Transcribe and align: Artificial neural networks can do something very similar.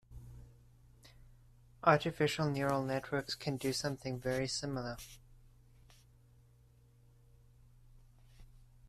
Artificial 1.83 2.49
neural 2.49 2.81
networks 2.81 3.35
can 3.35 3.55
do 3.57 3.71
something 3.71 4.19
very 4.19 4.47
similar. 4.47 4.97